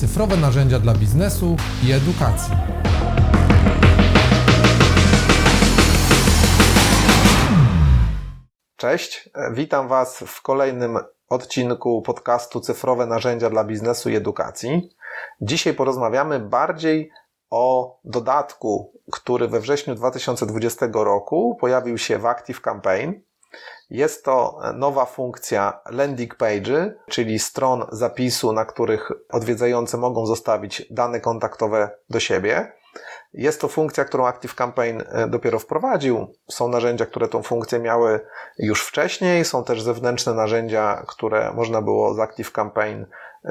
cyfrowe 0.00 0.36
narzędzia 0.36 0.78
dla 0.78 0.94
biznesu 0.94 1.56
i 1.84 1.92
edukacji. 1.92 2.54
Cześć, 8.76 9.30
witam 9.52 9.88
Was 9.88 10.24
w 10.26 10.42
kolejnym 10.42 10.98
odcinku 11.28 12.02
podcastu 12.02 12.60
Cyfrowe 12.60 13.06
narzędzia 13.06 13.50
dla 13.50 13.64
biznesu 13.64 14.10
i 14.10 14.16
edukacji. 14.16 14.90
Dzisiaj 15.40 15.74
porozmawiamy 15.74 16.40
bardziej 16.40 17.10
o 17.50 17.98
dodatku, 18.04 18.92
który 19.12 19.48
we 19.48 19.60
wrześniu 19.60 19.94
2020 19.94 20.86
roku 20.92 21.56
pojawił 21.60 21.98
się 21.98 22.18
w 22.18 22.26
Active 22.26 22.60
Campaign. 22.60 23.22
Jest 23.90 24.24
to 24.24 24.58
nowa 24.74 25.06
funkcja 25.06 25.80
landing 25.90 26.34
page, 26.34 26.94
czyli 27.08 27.38
stron 27.38 27.86
zapisu, 27.92 28.52
na 28.52 28.64
których 28.64 29.12
odwiedzający 29.30 29.96
mogą 29.96 30.26
zostawić 30.26 30.86
dane 30.90 31.20
kontaktowe 31.20 31.90
do 32.10 32.20
siebie. 32.20 32.72
Jest 33.32 33.60
to 33.60 33.68
funkcja, 33.68 34.04
którą 34.04 34.26
Active 34.26 34.54
Campaign 34.54 35.02
e, 35.08 35.28
dopiero 35.28 35.58
wprowadził. 35.58 36.34
Są 36.48 36.68
narzędzia, 36.68 37.06
które 37.06 37.28
tą 37.28 37.42
funkcję 37.42 37.78
miały 37.78 38.20
już 38.58 38.86
wcześniej, 38.86 39.44
są 39.44 39.64
też 39.64 39.82
zewnętrzne 39.82 40.34
narzędzia, 40.34 41.04
które 41.08 41.52
można 41.54 41.82
było 41.82 42.14
z 42.14 42.18
Active 42.18 42.52
Campaign 42.52 43.06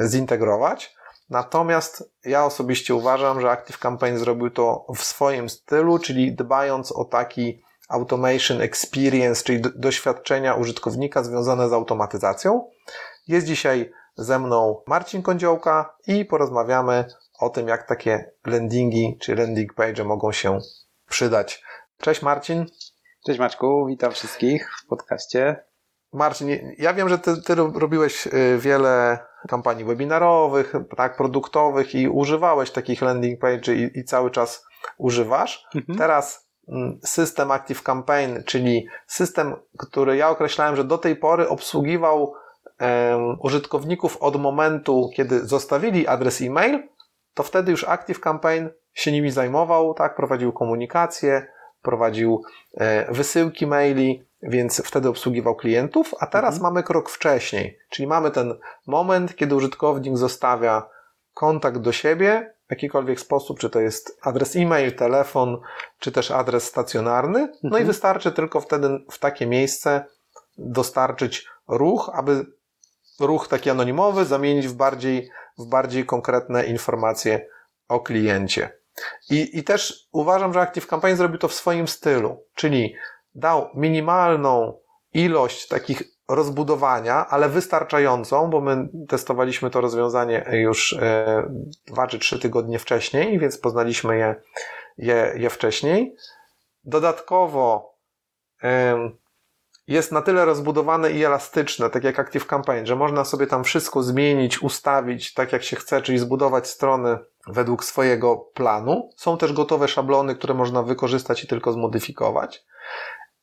zintegrować. 0.08 0.96
Natomiast 1.30 2.12
ja 2.26 2.46
osobiście 2.46 2.96
uważam, 2.96 3.42
że 3.42 3.52
Active 3.52 3.78
Campaign 3.78 4.18
zrobił 4.18 4.50
to 4.50 4.86
w 4.96 5.04
swoim 5.04 5.50
stylu, 5.50 6.00
czyli 6.00 6.36
dbając 6.36 6.92
o 6.92 7.06
taki 7.06 7.64
automation 7.90 8.62
experience, 8.62 9.44
czyli 9.44 9.62
doświadczenia 9.76 10.54
użytkownika 10.54 11.24
związane 11.24 11.70
z 11.70 11.74
automatyzacją. 11.74 12.70
Jest 13.28 13.48
dzisiaj 13.48 13.92
ze 14.16 14.40
mną 14.40 14.84
Marcin 14.88 15.22
Kądziołka 15.22 15.96
i 16.08 16.26
porozmawiamy 16.26 17.06
o 17.40 17.50
tym, 17.50 17.68
jak 17.68 17.88
takie 17.88 18.32
landingi 18.46 19.18
czy 19.22 19.36
landing 19.36 19.74
page 19.74 20.04
mogą 20.04 20.32
się 20.32 20.60
przydać. 21.10 21.64
Cześć 21.98 22.22
Marcin. 22.22 22.66
Cześć 23.26 23.40
Maczku, 23.40 23.86
witam 23.86 24.12
wszystkich 24.12 24.70
w 24.84 24.88
podcaście. 24.88 25.66
Marcin, 26.14 26.50
ja 26.78 26.94
wiem, 26.94 27.10
że 27.10 27.20
ty, 27.20 27.42
ty 27.42 27.56
robiłeś 27.56 28.28
y, 28.28 28.58
wiele 28.60 29.20
kampanii 29.48 29.86
webinarowych, 29.86 30.74
tak, 30.98 31.18
produktowych 31.18 31.96
i 31.96 32.10
używałeś 32.10 32.72
takich 32.72 33.02
landing 33.02 33.40
page 33.40 33.76
i, 33.76 34.00
i 34.00 34.04
cały 34.04 34.32
czas 34.32 34.66
używasz. 34.98 35.66
Mhm. 35.76 36.00
Teraz 36.00 36.49
system 37.04 37.52
Active 37.52 37.84
Campaign, 37.84 38.44
czyli 38.46 38.88
system, 39.08 39.56
który 39.78 40.18
ja 40.18 40.30
określałem, 40.30 40.76
że 40.76 40.84
do 40.84 40.98
tej 40.98 41.16
pory 41.16 41.50
obsługiwał 41.50 42.34
użytkowników 43.40 44.18
od 44.18 44.42
momentu, 44.42 45.10
kiedy 45.16 45.46
zostawili 45.46 46.08
adres 46.08 46.42
e-mail, 46.42 46.84
to 47.34 47.44
wtedy 47.44 47.72
już 47.72 47.84
Active 47.84 48.20
Campaign 48.20 48.70
się 48.94 49.12
nimi 49.12 49.32
zajmował, 49.32 49.94
tak, 49.94 50.16
prowadził 50.16 50.52
komunikację, 50.52 51.48
prowadził 51.82 52.44
e, 52.78 53.14
wysyłki 53.14 53.68
maili, 53.68 54.26
więc 54.42 54.82
wtedy 54.86 55.10
obsługiwał 55.10 55.56
klientów, 55.56 56.16
a 56.20 56.28
teraz 56.28 56.56
mhm. 56.56 56.74
mamy 56.74 56.84
krok 56.84 57.10
wcześniej, 57.10 57.80
czyli 57.90 58.08
mamy 58.08 58.32
ten 58.32 58.54
moment, 58.88 59.36
kiedy 59.36 59.56
użytkownik 59.56 60.18
zostawia 60.18 60.90
kontakt 61.34 61.78
do 61.78 61.92
siebie 61.92 62.54
w 62.70 62.72
jakikolwiek 62.72 63.20
sposób, 63.20 63.60
czy 63.60 63.70
to 63.70 63.80
jest 63.80 64.18
adres 64.22 64.56
e-mail, 64.56 64.96
telefon, 64.96 65.58
czy 66.00 66.12
też 66.12 66.32
adres 66.32 66.64
stacjonarny, 66.64 67.40
no 67.40 67.68
mhm. 67.68 67.84
i 67.84 67.88
wystarczy 67.88 68.32
tylko 68.32 68.62
wtedy 68.62 68.90
w 69.12 69.20
takie 69.20 69.48
miejsce 69.48 70.06
dostarczyć 70.58 71.48
ruch, 71.68 72.12
aby 72.14 72.46
ruch 73.20 73.48
taki 73.48 73.70
anonimowy 73.70 74.26
zamienić 74.26 74.68
w 74.68 74.74
bardziej, 74.74 75.30
w 75.58 75.66
bardziej 75.66 76.06
konkretne 76.06 76.66
informacje 76.66 77.48
o 77.88 78.00
kliencie. 78.00 78.80
I, 79.30 79.58
I 79.58 79.64
też 79.64 80.08
uważam, 80.12 80.54
że 80.54 80.62
Active 80.62 80.88
Campaign 80.88 81.18
zrobił 81.18 81.38
to 81.38 81.48
w 81.48 81.54
swoim 81.54 81.88
stylu, 81.88 82.46
czyli 82.56 82.96
dał 83.36 83.70
minimalną 83.76 84.80
ilość 85.14 85.68
takich 85.68 86.04
rozbudowania, 86.30 87.28
ale 87.28 87.50
wystarczającą, 87.50 88.50
bo 88.50 88.62
my 88.62 88.90
testowaliśmy 89.08 89.70
to 89.70 89.82
rozwiązanie 89.82 90.46
już 90.52 90.94
e, 90.94 91.44
dwa 91.88 92.08
czy 92.08 92.20
trzy 92.20 92.40
tygodnie 92.40 92.80
wcześniej, 92.80 93.40
więc 93.40 93.58
poznaliśmy 93.58 94.18
je, 94.18 94.36
je, 94.98 95.34
je 95.36 95.50
wcześniej. 95.50 96.16
Dodatkowo 96.84 97.90
jest 99.88 100.12
na 100.12 100.22
tyle 100.22 100.46
rozbudowane 100.46 101.12
i 101.12 101.24
elastyczne, 101.24 101.90
tak 101.90 102.04
jak 102.04 102.20
Active 102.20 102.46
Campaign, 102.46 102.86
że 102.86 102.96
można 102.96 103.26
sobie 103.26 103.48
tam 103.48 103.64
wszystko 103.64 104.04
zmienić, 104.04 104.62
ustawić 104.62 105.34
tak 105.34 105.54
jak 105.54 105.64
się 105.64 105.76
chce, 105.76 106.02
czyli 106.02 106.18
zbudować 106.18 106.68
strony 106.68 107.18
według 107.48 107.84
swojego 107.84 108.38
planu. 108.38 109.10
Są 109.16 109.38
też 109.38 109.54
gotowe 109.54 109.88
szablony, 109.88 110.36
które 110.36 110.54
można 110.54 110.84
wykorzystać 110.84 111.44
i 111.44 111.48
tylko 111.48 111.72
zmodyfikować. 111.72 112.66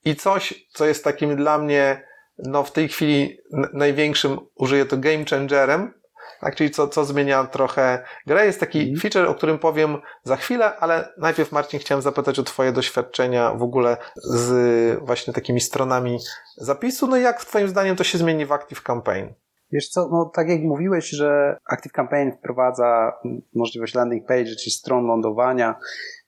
I 0.04 0.16
coś, 0.16 0.66
co 0.72 0.86
jest 0.86 1.04
takim 1.04 1.36
dla 1.36 1.58
mnie, 1.58 2.06
no 2.38 2.64
w 2.64 2.72
tej 2.72 2.88
chwili 2.88 3.38
największym, 3.72 4.38
użyję 4.54 4.86
to 4.86 4.96
game 4.96 5.24
changerem, 5.30 5.92
tak, 6.40 6.56
czyli 6.56 6.70
co, 6.70 6.88
co 6.88 7.04
zmienia 7.04 7.44
trochę 7.44 8.04
grę. 8.26 8.46
Jest 8.46 8.60
taki 8.60 8.80
mm. 8.82 9.00
feature, 9.00 9.28
o 9.28 9.34
którym 9.34 9.58
powiem 9.58 9.96
za 10.24 10.36
chwilę, 10.36 10.76
ale 10.76 11.12
najpierw 11.18 11.52
Marcin 11.52 11.80
chciałem 11.80 12.02
zapytać 12.02 12.38
o 12.38 12.42
Twoje 12.42 12.72
doświadczenia 12.72 13.54
w 13.54 13.62
ogóle 13.62 13.96
z 14.16 14.98
właśnie 15.04 15.32
takimi 15.32 15.60
stronami 15.60 16.18
zapisu. 16.56 17.06
No 17.06 17.16
i 17.16 17.22
jak 17.22 17.44
Twoim 17.44 17.68
zdaniem 17.68 17.96
to 17.96 18.04
się 18.04 18.18
zmieni 18.18 18.46
w 18.46 18.52
Active 18.52 18.82
Campaign? 18.82 19.34
Wiesz 19.72 19.88
co, 19.88 20.08
no 20.12 20.30
tak 20.34 20.48
jak 20.48 20.60
mówiłeś, 20.60 21.08
że 21.08 21.58
Active 21.70 21.92
Campaign 21.92 22.32
wprowadza 22.32 23.12
możliwość 23.54 23.94
landing 23.94 24.26
page, 24.26 24.56
czyli 24.56 24.70
stron 24.70 25.06
lądowania, 25.06 25.74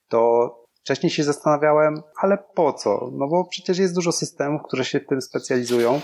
to 0.07 0.49
Wcześniej 0.81 1.09
się 1.09 1.23
zastanawiałem, 1.23 2.01
ale 2.21 2.37
po 2.55 2.73
co? 2.73 3.09
No 3.11 3.27
bo 3.27 3.45
przecież 3.45 3.77
jest 3.77 3.95
dużo 3.95 4.11
systemów, 4.11 4.61
które 4.67 4.85
się 4.85 4.99
w 4.99 5.07
tym 5.07 5.21
specjalizują. 5.21 6.01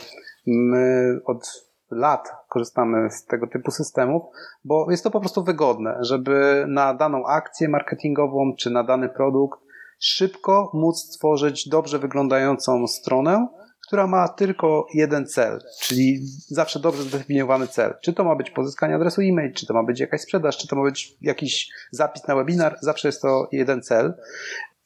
My 0.48 1.20
od 1.26 1.66
lat 1.92 2.32
korzystamy 2.50 3.10
z 3.12 3.26
tego 3.26 3.48
typu 3.48 3.72
systemów, 3.72 4.24
bo 4.66 4.92
jest 4.92 5.04
to 5.04 5.12
po 5.12 5.20
prostu 5.20 5.44
wygodne, 5.44 5.98
żeby 6.02 6.66
na 6.68 6.94
daną 6.94 7.26
akcję 7.26 7.70
marketingową 7.70 8.56
czy 8.60 8.70
na 8.70 8.84
dany 8.84 9.10
produkt 9.10 9.60
szybko 10.00 10.72
móc 10.74 11.00
stworzyć 11.00 11.70
dobrze 11.70 12.00
wyglądającą 12.00 12.88
stronę, 12.88 13.48
która 13.88 14.08
ma 14.08 14.28
tylko 14.28 14.88
jeden 14.94 15.26
cel, 15.28 15.60
czyli 15.82 16.20
zawsze 16.48 16.80
dobrze 16.80 17.04
zdefiniowany 17.04 17.68
cel. 17.68 17.94
Czy 18.02 18.14
to 18.14 18.24
ma 18.24 18.36
być 18.36 18.52
pozyskanie 18.52 18.96
adresu 18.96 19.22
e-mail, 19.22 19.54
czy 19.54 19.66
to 19.66 19.74
ma 19.74 19.84
być 19.84 20.00
jakaś 20.00 20.22
sprzedaż, 20.22 20.58
czy 20.58 20.68
to 20.68 20.76
ma 20.76 20.84
być 20.84 21.14
jakiś 21.22 21.70
zapis 21.92 22.28
na 22.28 22.36
webinar, 22.36 22.78
zawsze 22.82 23.08
jest 23.08 23.22
to 23.22 23.48
jeden 23.52 23.82
cel. 23.82 24.14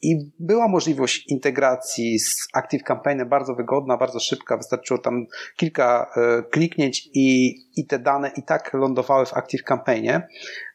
I 0.02 0.30
była 0.38 0.68
możliwość 0.68 1.24
integracji 1.28 2.18
z 2.18 2.48
Active 2.54 2.82
Campaignem 2.82 3.28
bardzo 3.28 3.54
wygodna, 3.54 3.96
bardzo 3.96 4.20
szybka. 4.20 4.56
Wystarczyło 4.56 5.00
tam 5.00 5.26
kilka 5.56 6.10
e, 6.16 6.42
kliknięć 6.42 7.08
i, 7.14 7.56
i 7.76 7.86
te 7.86 7.98
dane 7.98 8.30
i 8.36 8.42
tak 8.42 8.74
lądowały 8.74 9.26
w 9.26 9.34
Active 9.34 9.62
Campaignie. 9.62 10.28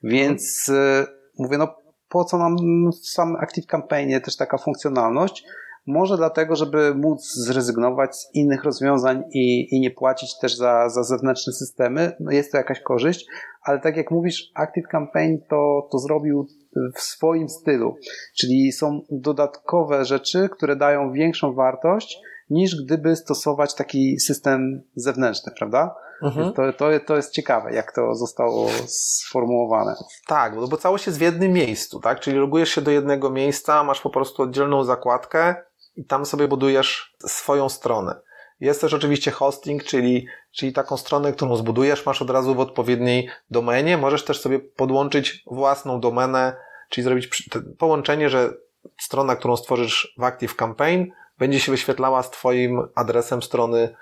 Więc 0.03 0.69
e, 0.69 1.06
mówię, 1.38 1.57
no 1.57 1.75
po 2.09 2.25
co 2.25 2.38
nam 2.38 2.56
w 3.03 3.09
samym 3.09 3.36
Active 3.36 3.66
Campaignie 3.66 4.22
też 4.22 4.36
taka 4.36 4.57
funkcjonalność? 4.57 5.44
Może 5.88 6.18
dlatego, 6.18 6.56
żeby 6.56 6.96
móc 6.96 7.34
zrezygnować 7.34 8.16
z 8.16 8.35
innych 8.35 8.63
rozwiązań 8.63 9.23
i, 9.31 9.75
i 9.75 9.79
nie 9.79 9.91
płacić 9.91 10.40
też 10.40 10.56
za, 10.56 10.90
za 10.90 11.03
zewnętrzne 11.03 11.53
systemy. 11.53 12.16
No 12.19 12.31
jest 12.31 12.51
to 12.51 12.57
jakaś 12.57 12.79
korzyść, 12.79 13.25
ale 13.62 13.79
tak 13.79 13.97
jak 13.97 14.12
mówisz, 14.12 14.51
Active 14.53 14.88
Campaign 14.91 15.38
to, 15.50 15.88
to 15.91 16.00
zrobił 16.00 16.47
w 16.95 17.01
swoim 17.01 17.50
stylu. 17.50 17.95
Czyli 18.38 18.72
są 18.72 19.01
dodatkowe 19.12 20.06
rzeczy, 20.06 20.50
które 20.50 20.75
dają 20.75 21.12
większą 21.12 21.53
wartość 21.53 22.22
niż 22.50 22.84
gdyby 22.84 23.16
stosować 23.16 23.75
taki 23.75 24.19
system 24.19 24.81
zewnętrzny, 24.95 25.51
prawda? 25.57 25.95
Mhm. 26.24 26.53
To, 26.53 26.74
to, 26.74 26.85
to 27.06 27.16
jest 27.16 27.31
ciekawe, 27.31 27.74
jak 27.74 27.91
to 27.91 28.16
zostało 28.16 28.69
sformułowane. 28.88 29.95
Tak, 30.28 30.56
bo, 30.56 30.68
bo 30.68 30.77
całość 30.77 31.07
jest 31.07 31.19
w 31.19 31.21
jednym 31.21 31.51
miejscu, 31.51 32.00
tak? 32.00 32.19
Czyli 32.19 32.38
logujesz 32.38 32.69
się 32.69 32.81
do 32.81 32.92
jednego 32.92 33.30
miejsca, 33.30 33.83
masz 33.83 34.01
po 34.01 34.10
prostu 34.10 34.44
oddzielną 34.44 34.83
zakładkę 34.83 35.56
i 35.95 36.06
tam 36.06 36.25
sobie 36.25 36.47
budujesz 36.47 37.15
swoją 37.25 37.69
stronę. 37.69 38.21
Jest 38.59 38.81
też 38.81 38.94
oczywiście 38.94 39.31
hosting, 39.31 39.83
czyli, 39.83 40.27
czyli 40.51 40.74
taką 40.74 40.97
stronę, 40.97 41.33
którą 41.33 41.56
zbudujesz, 41.56 42.06
masz 42.06 42.21
od 42.21 42.30
razu 42.30 42.56
w 42.56 42.59
odpowiedniej 42.59 43.30
domenie. 43.50 43.97
Możesz 43.97 44.25
też 44.25 44.42
sobie 44.42 44.59
podłączyć 44.59 45.44
własną 45.45 46.00
domenę, 46.00 46.56
czyli 46.89 47.03
zrobić 47.03 47.50
połączenie, 47.77 48.30
że 48.30 48.53
strona, 49.01 49.36
którą 49.36 49.57
stworzysz 49.57 50.13
w 50.18 50.24
Active 50.24 50.56
Campaign, 50.56 51.12
będzie 51.39 51.59
się 51.59 51.71
wyświetlała 51.71 52.24
z 52.24 52.31
Twoim 52.31 52.81
adresem 52.95 53.41
strony 53.41 53.95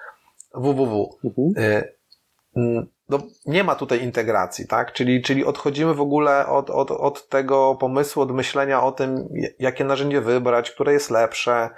www. 0.54 1.18
Mhm. 1.24 2.88
No, 3.10 3.20
nie 3.46 3.64
ma 3.64 3.76
tutaj 3.76 4.04
integracji, 4.04 4.68
tak? 4.68 4.94
Czyli, 4.94 5.22
czyli 5.22 5.46
odchodzimy 5.46 5.94
w 5.94 6.02
ogóle 6.02 6.48
od, 6.48 6.70
od, 6.70 6.92
od 6.92 7.28
tego 7.28 7.76
pomysłu, 7.76 8.22
od 8.22 8.32
myślenia 8.32 8.84
o 8.84 8.92
tym, 8.92 9.30
jakie 9.60 9.84
narzędzie 9.84 10.22
wybrać, 10.22 10.72
które 10.72 10.94
jest 10.94 11.10
lepsze. 11.10 11.70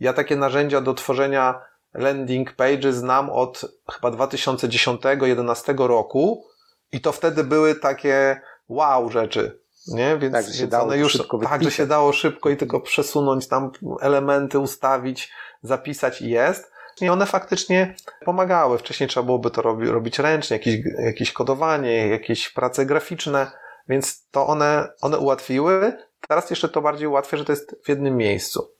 Ja 0.00 0.12
takie 0.12 0.36
narzędzia 0.36 0.80
do 0.80 0.94
tworzenia 0.94 1.60
landing 1.94 2.52
page 2.52 2.92
znam 2.92 3.30
od 3.30 3.60
chyba 3.92 4.10
2010-2011 4.10 5.86
roku 5.86 6.44
i 6.92 7.00
to 7.00 7.12
wtedy 7.12 7.44
były 7.44 7.74
takie 7.74 8.40
wow 8.68 9.10
rzeczy. 9.10 9.62
Nie? 9.88 10.18
Więc, 10.18 10.32
tak, 10.32 10.46
że 10.46 10.52
się 10.52 10.66
dało 10.66 10.94
już, 10.94 11.12
szybko 11.12 11.38
tak, 11.38 11.64
że 11.64 11.70
się 11.70 11.86
dało 11.86 12.12
szybko 12.12 12.50
i 12.50 12.56
tylko 12.56 12.80
przesunąć 12.80 13.48
tam 13.48 13.70
elementy, 14.00 14.58
ustawić, 14.58 15.32
zapisać 15.62 16.22
i 16.22 16.30
jest. 16.30 16.71
I 17.00 17.08
one 17.08 17.26
faktycznie 17.26 17.94
pomagały. 18.24 18.78
Wcześniej 18.78 19.08
trzeba 19.08 19.26
byłoby 19.26 19.50
to 19.50 19.62
robi, 19.62 19.86
robić 19.86 20.18
ręcznie, 20.18 20.56
jakieś, 20.56 20.76
jakieś 21.04 21.32
kodowanie, 21.32 22.08
jakieś 22.08 22.48
prace 22.48 22.86
graficzne, 22.86 23.50
więc 23.88 24.28
to 24.30 24.46
one, 24.46 24.88
one 25.00 25.18
ułatwiły. 25.18 25.92
Teraz 26.28 26.50
jeszcze 26.50 26.68
to 26.68 26.82
bardziej 26.82 27.08
ułatwia, 27.08 27.36
że 27.36 27.44
to 27.44 27.52
jest 27.52 27.76
w 27.84 27.88
jednym 27.88 28.16
miejscu. 28.16 28.72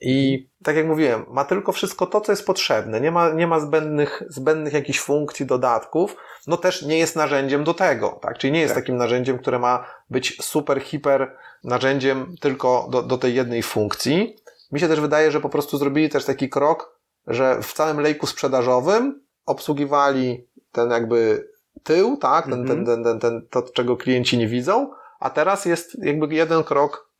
I 0.00 0.48
tak 0.64 0.76
jak 0.76 0.86
mówiłem, 0.86 1.26
ma 1.28 1.44
tylko 1.44 1.72
wszystko 1.72 2.06
to, 2.06 2.20
co 2.20 2.32
jest 2.32 2.46
potrzebne. 2.46 3.00
Nie 3.00 3.10
ma, 3.10 3.30
nie 3.30 3.46
ma 3.46 3.60
zbędnych, 3.60 4.22
zbędnych 4.28 4.72
jakichś 4.72 5.00
funkcji, 5.00 5.46
dodatków. 5.46 6.16
No 6.46 6.56
też 6.56 6.82
nie 6.82 6.98
jest 6.98 7.16
narzędziem 7.16 7.64
do 7.64 7.74
tego, 7.74 8.18
tak? 8.22 8.38
Czyli 8.38 8.52
nie 8.52 8.60
jest 8.60 8.74
tak. 8.74 8.82
takim 8.82 8.96
narzędziem, 8.96 9.38
które 9.38 9.58
ma 9.58 9.86
być 10.10 10.42
super, 10.42 10.82
hiper 10.82 11.36
narzędziem 11.64 12.34
tylko 12.40 12.88
do, 12.90 13.02
do 13.02 13.18
tej 13.18 13.34
jednej 13.34 13.62
funkcji. 13.62 14.36
Mi 14.72 14.80
się 14.80 14.88
też 14.88 15.00
wydaje, 15.00 15.30
że 15.30 15.40
po 15.40 15.48
prostu 15.48 15.78
zrobili 15.78 16.08
też 16.08 16.24
taki 16.24 16.48
krok, 16.48 16.99
że 17.30 17.62
w 17.62 17.72
całym 17.72 18.00
lejku 18.00 18.26
sprzedażowym 18.26 19.22
obsługiwali 19.46 20.46
ten 20.72 20.90
jakby 20.90 21.48
tył, 21.82 22.16
tak? 22.16 22.44
Ten, 22.44 22.66
ten, 22.66 22.86
ten, 22.86 23.04
ten, 23.04 23.20
ten, 23.20 23.46
to, 23.50 23.62
czego 23.62 23.96
klienci 23.96 24.38
nie 24.38 24.48
widzą, 24.48 24.90
a 25.20 25.30
teraz 25.30 25.64
jest 25.64 26.04
jakby 26.04 26.34
jeden 26.34 26.64
krok 26.64 27.10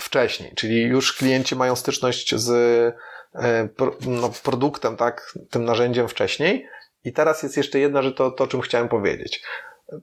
wcześniej, 0.00 0.52
czyli 0.54 0.82
już 0.82 1.12
klienci 1.12 1.56
mają 1.56 1.76
styczność 1.76 2.34
z 2.34 2.50
e, 3.34 3.68
no, 4.06 4.30
produktem, 4.42 4.96
tak, 4.96 5.34
tym 5.50 5.64
narzędziem 5.64 6.08
wcześniej. 6.08 6.68
I 7.04 7.12
teraz 7.12 7.42
jest 7.42 7.56
jeszcze 7.56 7.78
jedna 7.78 8.02
rzecz, 8.02 8.16
to, 8.16 8.30
to 8.30 8.44
o 8.44 8.46
czym 8.46 8.60
chciałem 8.60 8.88
powiedzieć. 8.88 9.42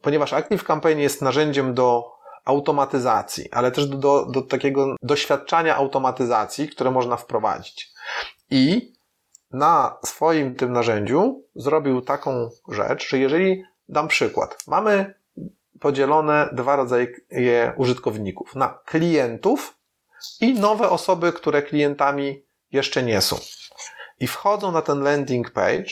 Ponieważ 0.02 0.34
Active 0.34 0.64
Campaign 0.64 1.00
jest 1.00 1.22
narzędziem 1.22 1.74
do 1.74 2.12
automatyzacji, 2.46 3.52
ale 3.52 3.72
też 3.72 3.86
do, 3.86 3.98
do, 3.98 4.26
do 4.26 4.42
takiego 4.42 4.96
doświadczania 5.02 5.76
automatyzacji, 5.76 6.70
które 6.70 6.92
można 6.92 7.18
wprowadzić. 7.18 7.92
I 8.50 8.94
na 9.54 9.98
swoim 10.06 10.56
tym 10.56 10.74
narzędziu 10.74 11.44
zrobił 11.56 12.02
taką 12.02 12.50
rzecz, 12.68 13.10
że 13.10 13.20
jeżeli 13.20 13.64
dam 13.90 14.08
przykład, 14.08 14.58
mamy 14.68 15.14
podzielone 15.80 16.50
dwa 16.54 16.76
rodzaje 16.76 17.08
użytkowników 17.78 18.56
na 18.56 18.80
klientów 18.86 19.78
i 20.42 20.54
nowe 20.54 20.90
osoby, 20.90 21.34
które 21.34 21.62
klientami 21.62 22.46
jeszcze 22.72 23.04
nie 23.04 23.22
są. 23.22 23.40
I 24.20 24.28
wchodzą 24.28 24.72
na 24.72 24.82
ten 24.82 25.00
landing 25.00 25.52
page, 25.52 25.92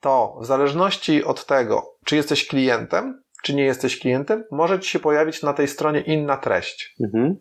to 0.00 0.38
w 0.40 0.46
zależności 0.46 1.24
od 1.24 1.46
tego, 1.46 1.96
czy 2.04 2.16
jesteś 2.16 2.46
klientem, 2.46 3.22
czy 3.42 3.54
nie 3.54 3.64
jesteś 3.64 3.98
klientem, 3.98 4.44
może 4.50 4.80
ci 4.80 4.90
się 4.90 4.98
pojawić 4.98 5.42
na 5.42 5.52
tej 5.52 5.68
stronie 5.68 6.00
inna 6.00 6.36
treść. 6.36 6.94
Mhm. 7.00 7.36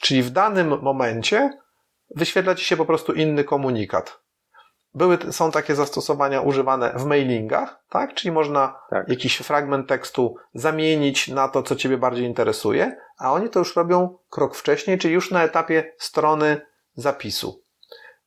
Czyli 0.00 0.22
w 0.22 0.30
danym 0.30 0.82
momencie 0.82 1.50
wyświetla 2.16 2.54
ci 2.54 2.64
się 2.64 2.76
po 2.76 2.86
prostu 2.86 3.12
inny 3.12 3.44
komunikat. 3.44 4.25
Były, 4.96 5.18
są 5.30 5.50
takie 5.50 5.74
zastosowania 5.74 6.40
używane 6.40 6.92
w 6.96 7.04
mailingach, 7.04 7.84
tak? 7.88 8.14
Czyli 8.14 8.32
można 8.32 8.78
tak. 8.90 9.08
jakiś 9.08 9.36
fragment 9.36 9.88
tekstu 9.88 10.36
zamienić 10.54 11.28
na 11.28 11.48
to, 11.48 11.62
co 11.62 11.76
Ciebie 11.76 11.98
bardziej 11.98 12.24
interesuje, 12.24 12.96
a 13.18 13.32
oni 13.32 13.50
to 13.50 13.58
już 13.58 13.76
robią 13.76 14.18
krok 14.30 14.56
wcześniej, 14.56 14.98
czyli 14.98 15.14
już 15.14 15.30
na 15.30 15.44
etapie 15.44 15.92
strony 15.98 16.60
zapisu. 16.94 17.62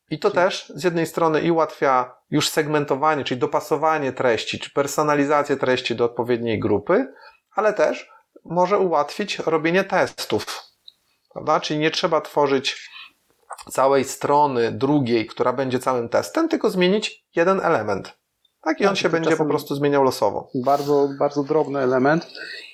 I 0.10 0.20
to 0.20 0.32
też 0.32 0.72
z 0.76 0.84
jednej 0.84 1.06
strony 1.06 1.42
i 1.42 1.52
ułatwia 1.52 2.16
już 2.30 2.50
segmentowanie, 2.50 3.24
czyli 3.24 3.40
dopasowanie 3.40 4.14
treści, 4.14 4.60
czy 4.60 4.70
personalizację 4.72 5.58
treści 5.58 5.96
do 5.96 6.06
odpowiedniej 6.06 6.60
grupy, 6.60 7.14
ale 7.56 7.74
też 7.74 8.10
może 8.46 8.80
ułatwić 8.80 9.40
robienie 9.40 9.84
testów. 9.84 10.64
Prawda? 11.34 11.60
Czyli 11.60 11.80
nie 11.80 11.92
trzeba 11.92 12.22
tworzyć 12.22 12.90
całej 13.70 14.04
strony 14.04 14.72
drugiej, 14.72 15.26
która 15.26 15.54
będzie 15.54 15.80
całym 15.80 16.10
testem, 16.10 16.50
tylko 16.50 16.70
zmienić 16.70 17.26
jeden 17.36 17.60
element. 17.60 18.20
Tak, 18.62 18.82
i 18.82 18.86
on 18.86 18.90
tak, 18.90 18.98
się 18.98 19.10
będzie 19.10 19.38
po 19.38 19.46
prostu 19.46 19.76
zmieniał 19.76 20.04
losowo. 20.04 20.50
Bardzo, 20.66 21.10
bardzo 21.20 21.44
drobny 21.44 21.80
element. 21.80 22.28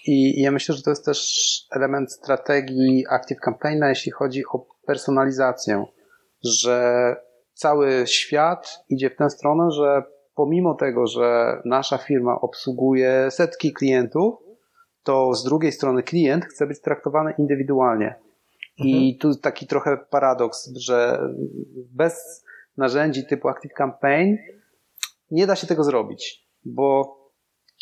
I 0.08 0.42
ja 0.42 0.52
myślę, 0.52 0.76
że 0.76 0.82
to 0.82 0.90
jest 0.90 1.06
też 1.06 1.40
element 1.72 2.12
strategii 2.12 3.06
Active 3.10 3.40
Campaigna, 3.40 3.90
jeśli 3.90 4.12
chodzi 4.12 4.44
o 4.54 4.66
personalizację, 4.88 5.86
że 6.44 7.16
cały 7.54 8.08
świat 8.08 8.80
idzie 8.90 9.10
w 9.10 9.16
tę 9.16 9.30
stronę, 9.30 9.72
że 9.72 10.04
pomimo 10.36 10.74
tego, 10.74 11.08
że 11.08 11.58
nasza 11.66 11.98
firma 11.98 12.42
obsługuje 12.42 13.32
setki 13.32 13.74
klientów, 13.74 14.36
to 15.04 15.34
z 15.34 15.44
drugiej 15.44 15.72
strony 15.72 16.04
klient 16.04 16.46
chce 16.46 16.68
być 16.68 16.82
traktowany 16.82 17.34
indywidualnie. 17.38 18.16
I 18.78 18.94
mhm. 18.94 19.20
tu 19.20 19.40
taki 19.42 19.68
trochę 19.68 19.98
paradoks, 19.98 20.72
że 20.76 21.20
bez 21.76 22.46
narzędzi 22.78 23.26
typu 23.26 23.50
Active 23.50 23.74
Campaign 23.74 24.38
nie 25.32 25.48
da 25.48 25.56
się 25.56 25.68
tego 25.68 25.84
zrobić, 25.84 26.48
bo 26.66 27.16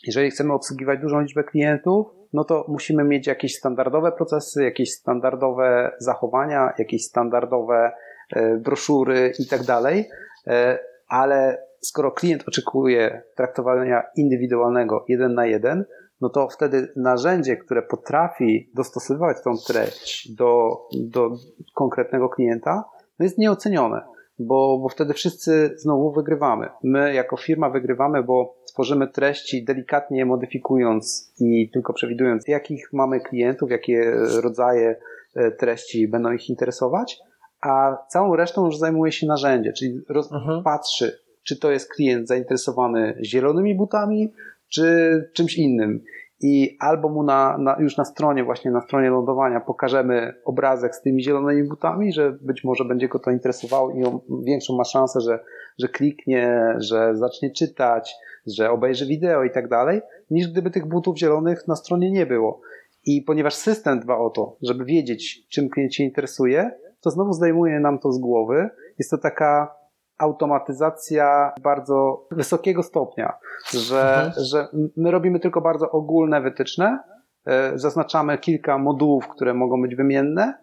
jeżeli 0.08 0.32
chcemy 0.32 0.54
obsługiwać 0.54 1.00
dużą 1.00 1.22
liczbę 1.22 1.44
klientów, 1.44 2.08
no 2.34 2.44
to 2.44 2.66
musimy 2.68 3.04
mieć 3.04 3.28
jakieś 3.28 3.56
standardowe 3.56 4.12
procesy, 4.12 4.64
jakieś 4.64 4.92
standardowe 4.92 5.92
zachowania, 6.00 6.74
jakieś 6.78 7.06
standardowe 7.06 7.92
e, 8.36 8.58
broszury 8.58 9.34
i 9.40 9.48
tak 9.48 9.64
dalej, 9.64 10.10
e, 10.48 10.80
ale 11.08 11.58
skoro 11.82 12.12
klient 12.12 12.44
oczekuje 12.48 13.22
traktowania 13.36 14.04
indywidualnego 14.16 15.06
jeden 15.08 15.34
na 15.34 15.46
jeden, 15.46 15.86
no 16.24 16.30
to 16.30 16.50
wtedy 16.50 16.94
narzędzie, 16.96 17.58
które 17.58 17.82
potrafi 17.82 18.70
dostosowywać 18.74 19.38
tą 19.44 19.52
treść 19.68 20.32
do, 20.36 20.80
do 20.94 21.30
konkretnego 21.74 22.30
klienta, 22.30 22.84
no 23.20 23.24
jest 23.24 23.38
nieocenione, 23.38 24.02
bo, 24.40 24.80
bo 24.80 24.90
wtedy 24.90 25.14
wszyscy 25.14 25.74
znowu 25.78 26.12
wygrywamy. 26.12 26.70
My 26.84 27.14
jako 27.14 27.38
firma 27.38 27.70
wygrywamy, 27.70 28.24
bo 28.24 28.56
tworzymy 28.66 29.08
treści 29.08 29.66
delikatnie 29.66 30.26
modyfikując 30.26 31.34
i 31.40 31.70
tylko 31.74 31.94
przewidując, 31.94 32.48
jakich 32.48 32.94
mamy 32.94 33.20
klientów, 33.20 33.72
jakie 33.72 34.12
rodzaje 34.42 34.96
e, 35.36 35.52
treści 35.52 36.08
będą 36.08 36.32
ich 36.32 36.50
interesować, 36.50 37.20
a 37.62 37.98
całą 38.08 38.36
resztą 38.36 38.66
już 38.66 38.78
zajmuje 38.78 39.12
się 39.12 39.28
narzędzie, 39.28 39.74
czyli 39.74 40.02
roz, 40.10 40.32
mhm. 40.34 40.64
patrzy, 40.64 41.20
czy 41.44 41.60
to 41.60 41.72
jest 41.72 41.94
klient 41.94 42.28
zainteresowany 42.28 43.18
zielonymi 43.24 43.76
butami, 43.76 44.34
czy 44.74 45.30
czymś 45.34 45.58
innym. 45.58 46.04
I 46.42 46.78
albo 46.80 47.10
mu 47.10 47.24
na, 47.24 47.58
na, 47.58 47.78
już 47.80 47.98
na 47.98 48.06
stronie, 48.06 48.44
właśnie 48.44 48.72
na 48.72 48.82
stronie 48.82 49.10
lądowania 49.10 49.60
pokażemy 49.60 50.34
obrazek 50.46 50.96
z 50.96 51.02
tymi 51.02 51.24
zielonymi 51.24 51.68
butami, 51.68 52.14
że 52.14 52.38
być 52.42 52.64
może 52.64 52.86
będzie 52.86 53.08
go 53.08 53.20
to 53.20 53.32
interesowało 53.32 53.92
i 53.92 54.04
on 54.04 54.20
większą 54.44 54.78
ma 54.78 54.84
szansę, 54.84 55.22
że, 55.22 55.40
że 55.80 55.88
kliknie, 55.88 56.76
że 56.78 57.16
zacznie 57.16 57.52
czytać, 57.52 58.16
że 58.48 58.72
obejrzy 58.72 59.06
wideo 59.06 59.44
i 59.44 59.52
tak 59.52 59.70
dalej, 59.70 60.02
niż 60.30 60.48
gdyby 60.48 60.72
tych 60.72 60.88
butów 60.88 61.18
zielonych 61.18 61.68
na 61.68 61.76
stronie 61.76 62.12
nie 62.12 62.26
było. 62.26 62.62
I 63.06 63.22
ponieważ 63.22 63.54
system 63.54 64.00
dba 64.00 64.18
o 64.18 64.30
to, 64.30 64.58
żeby 64.62 64.86
wiedzieć, 64.86 65.48
czym 65.50 65.70
klient 65.70 65.94
się 65.94 66.04
interesuje, 66.04 66.72
to 67.02 67.10
znowu 67.10 67.34
zdejmuje 67.34 67.80
nam 67.80 68.00
to 68.00 68.12
z 68.12 68.20
głowy. 68.20 68.70
Jest 69.00 69.12
to 69.12 69.18
taka 69.18 69.76
automatyzacja 70.18 71.54
bardzo 71.62 72.28
wysokiego 72.32 72.84
stopnia, 72.84 73.34
że, 73.72 74.24
mhm. 74.26 74.46
że 74.46 74.68
my 74.98 75.12
robimy 75.12 75.40
tylko 75.40 75.62
bardzo 75.62 75.92
ogólne 75.92 76.42
wytyczne, 76.42 77.00
e, 77.46 77.80
zaznaczamy 77.80 78.38
kilka 78.38 78.78
modułów, 78.78 79.28
które 79.28 79.54
mogą 79.54 79.82
być 79.82 79.96
wymienne, 79.96 80.54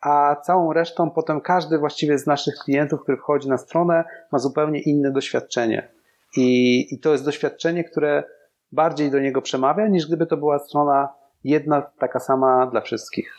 a 0.00 0.36
całą 0.42 0.72
resztą 0.72 1.10
potem 1.10 1.40
każdy 1.40 1.78
właściwie 1.78 2.18
z 2.18 2.26
naszych 2.26 2.54
klientów, 2.54 3.02
który 3.02 3.18
wchodzi 3.18 3.48
na 3.48 3.58
stronę, 3.58 4.04
ma 4.32 4.38
zupełnie 4.38 4.80
inne 4.80 5.10
doświadczenie. 5.10 5.88
I, 6.36 6.86
i 6.94 7.00
to 7.00 7.12
jest 7.12 7.24
doświadczenie, 7.24 7.84
które 7.84 8.24
bardziej 8.72 9.10
do 9.10 9.20
niego 9.20 9.42
przemawia, 9.42 9.88
niż 9.88 10.06
gdyby 10.06 10.26
to 10.26 10.36
była 10.36 10.58
strona 10.58 11.08
jedna, 11.44 11.82
taka 11.98 12.20
sama 12.20 12.66
dla 12.66 12.80
wszystkich. 12.80 13.34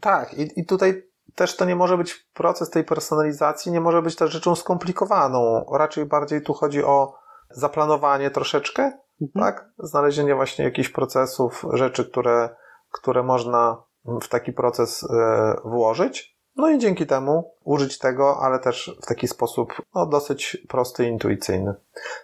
Tak, 0.00 0.34
i, 0.34 0.60
i 0.60 0.66
tutaj 0.66 1.02
też 1.34 1.56
to 1.56 1.64
nie 1.64 1.76
może 1.76 1.98
być 1.98 2.26
proces 2.34 2.70
tej 2.70 2.84
personalizacji, 2.84 3.72
nie 3.72 3.80
może 3.80 4.02
być 4.02 4.16
też 4.16 4.32
rzeczą 4.32 4.54
skomplikowaną. 4.54 5.64
Raczej 5.72 6.04
bardziej 6.06 6.42
tu 6.42 6.54
chodzi 6.54 6.84
o 6.84 7.14
zaplanowanie 7.50 8.30
troszeczkę, 8.30 8.82
mhm. 9.22 9.44
tak? 9.44 9.68
Znalezienie 9.78 10.34
właśnie 10.34 10.64
jakichś 10.64 10.88
procesów, 10.88 11.66
rzeczy, 11.72 12.10
które, 12.10 12.48
które 12.90 13.22
można 13.22 13.82
w 14.22 14.28
taki 14.28 14.52
proces 14.52 15.04
e, 15.04 15.56
włożyć. 15.64 16.40
No 16.56 16.70
i 16.70 16.78
dzięki 16.78 17.06
temu 17.06 17.54
użyć 17.64 17.98
tego, 17.98 18.38
ale 18.40 18.58
też 18.58 18.96
w 19.02 19.06
taki 19.06 19.28
sposób 19.28 19.82
no, 19.94 20.06
dosyć 20.06 20.56
prosty 20.68 21.04
i 21.04 21.08
intuicyjny. 21.08 21.74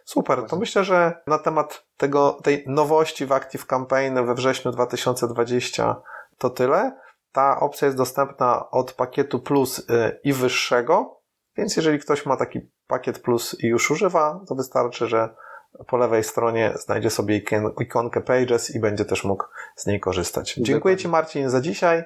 Super, 0.05 0.43
to 0.49 0.57
myślę, 0.57 0.85
że 0.85 1.23
na 1.27 1.39
temat 1.39 1.85
tego, 1.97 2.39
tej 2.43 2.65
nowości 2.67 3.27
w 3.27 3.33
Active 3.33 3.67
Campaign 3.67 4.15
we 4.27 4.35
wrześniu 4.35 4.73
2020 4.73 5.97
to 6.39 6.51
tyle. 6.51 7.06
Ta 7.37 7.61
opcja 7.61 7.87
jest 7.87 7.99
dostępna 7.99 8.71
od 8.71 8.93
pakietu 8.93 9.41
Plus 9.41 9.79
y, 9.79 10.21
i 10.25 10.33
wyższego, 10.33 11.21
więc 11.57 11.77
jeżeli 11.77 11.99
ktoś 11.99 12.27
ma 12.27 12.37
taki 12.37 12.61
pakiet 12.87 13.19
Plus 13.19 13.57
i 13.61 13.67
już 13.67 13.91
używa, 13.91 14.41
to 14.49 14.55
wystarczy, 14.55 15.07
że 15.07 15.35
po 15.87 15.97
lewej 15.97 16.25
stronie 16.25 16.73
znajdzie 16.77 17.11
sobie 17.11 17.43
ikonkę 17.81 18.21
Pages 18.21 18.75
i 18.75 18.81
będzie 18.81 19.05
też 19.05 19.25
mógł 19.25 19.45
z 19.77 19.87
niej 19.87 20.01
korzystać. 20.01 20.55
Dziękuję 20.55 20.97
Ci 20.97 21.09
Marcin 21.09 21.51
za 21.51 21.61
dzisiaj. 21.61 22.05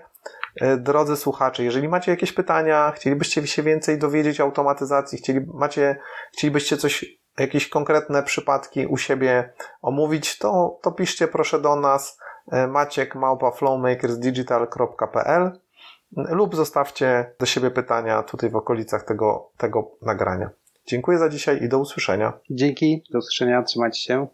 E, 0.60 0.76
drodzy 0.76 1.16
słuchacze, 1.16 1.64
jeżeli 1.64 1.88
macie 1.88 2.10
jakieś 2.10 2.32
pytania, 2.32 2.92
chcielibyście 2.96 3.46
się 3.46 3.62
więcej 3.62 3.98
dowiedzieć 3.98 4.40
o 4.40 4.44
automatyzacji, 4.44 5.18
chcieli, 5.18 5.40
macie, 5.54 5.96
chcielibyście 6.32 6.76
coś, 6.76 7.04
jakieś 7.38 7.68
konkretne 7.68 8.22
przypadki 8.22 8.86
u 8.86 8.96
siebie 8.96 9.52
omówić, 9.82 10.38
to, 10.38 10.78
to 10.82 10.92
piszcie 10.92 11.28
proszę 11.28 11.60
do 11.60 11.76
nas 11.76 12.18
maciek 12.68 13.14
małpa 13.14 13.50
flowmakersdigital.pl 13.50 15.52
lub 16.16 16.56
zostawcie 16.56 17.34
do 17.38 17.46
siebie 17.46 17.70
pytania 17.70 18.22
tutaj 18.22 18.50
w 18.50 18.56
okolicach 18.56 19.04
tego, 19.04 19.50
tego 19.56 19.90
nagrania. 20.02 20.50
Dziękuję 20.86 21.18
za 21.18 21.28
dzisiaj 21.28 21.62
i 21.62 21.68
do 21.68 21.78
usłyszenia. 21.78 22.32
Dzięki, 22.50 23.04
do 23.10 23.18
usłyszenia, 23.18 23.62
trzymajcie 23.62 24.00
się. 24.00 24.26